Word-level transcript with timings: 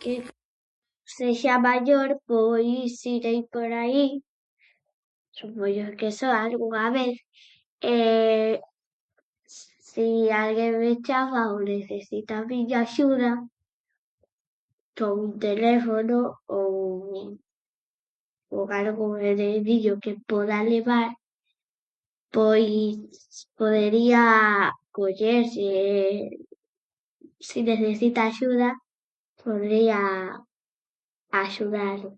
Que 0.00 0.12
sexa 1.16 1.54
maior 1.68 2.08
pois 2.28 2.92
irei 3.16 3.40
por 3.54 3.70
aí 3.84 4.06
supoñe 5.38 5.86
que 5.98 6.08
só 6.18 6.28
algunha 6.34 6.86
vez, 6.98 7.16
si 9.90 10.06
alguén 10.42 10.72
me 10.82 10.92
chama 11.06 11.40
ou 11.52 11.58
necesita 11.74 12.32
a 12.38 12.46
miña 12.50 12.78
axuda 12.86 13.30
con 14.98 15.16
teléfono 15.46 16.18
ou 16.58 16.72
con 18.50 18.64
algo 18.78 19.06
que 20.04 20.12
poda 20.30 20.58
levar, 20.72 21.10
pois 22.36 22.96
podería 23.60 24.24
collerlle, 24.96 25.76
se 27.48 27.58
necesita 27.70 28.20
axuda, 28.24 28.68
podría 29.42 29.98
axudalo. 31.44 32.10